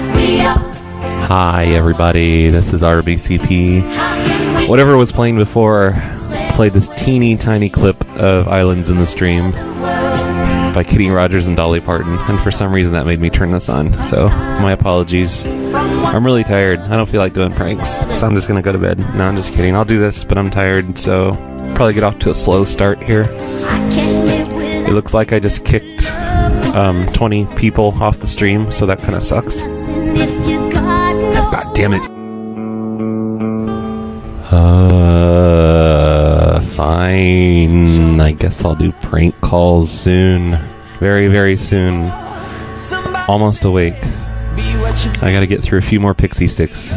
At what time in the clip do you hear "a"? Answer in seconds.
22.30-22.34, 45.78-45.82